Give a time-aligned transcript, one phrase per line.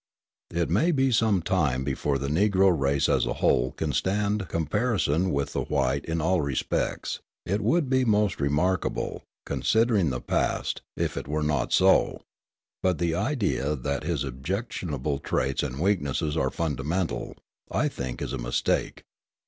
[0.49, 5.31] It may be some time before the Negro race as a whole can stand comparison
[5.31, 11.17] with the white in all respects, it would be most remarkable, considering the past, if
[11.17, 12.23] it were not so;
[12.81, 17.35] but the idea that his objectionable traits and weaknesses are fundamental,
[17.69, 19.03] I think, is a mistake.